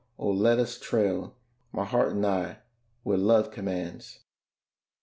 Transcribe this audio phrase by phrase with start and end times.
[0.17, 1.35] oh, let us trail,
[1.71, 2.57] My heart and I,
[3.03, 4.21] where love commands.